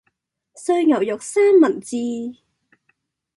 [0.55, 1.93] 碎牛肉三文治